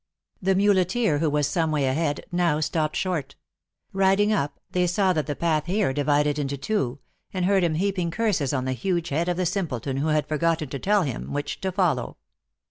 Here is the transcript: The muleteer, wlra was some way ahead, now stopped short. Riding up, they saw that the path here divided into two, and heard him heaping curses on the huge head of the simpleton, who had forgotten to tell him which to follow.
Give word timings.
The 0.41 0.55
muleteer, 0.55 1.19
wlra 1.19 1.29
was 1.29 1.47
some 1.47 1.69
way 1.71 1.85
ahead, 1.85 2.25
now 2.31 2.59
stopped 2.59 2.95
short. 2.95 3.35
Riding 3.93 4.33
up, 4.33 4.59
they 4.71 4.87
saw 4.87 5.13
that 5.13 5.27
the 5.27 5.35
path 5.35 5.67
here 5.67 5.93
divided 5.93 6.39
into 6.39 6.57
two, 6.57 6.97
and 7.31 7.45
heard 7.45 7.63
him 7.63 7.75
heaping 7.75 8.09
curses 8.09 8.51
on 8.51 8.65
the 8.65 8.73
huge 8.73 9.09
head 9.09 9.29
of 9.29 9.37
the 9.37 9.45
simpleton, 9.45 9.97
who 9.97 10.07
had 10.07 10.25
forgotten 10.27 10.69
to 10.69 10.79
tell 10.79 11.03
him 11.03 11.33
which 11.33 11.61
to 11.61 11.71
follow. 11.71 12.17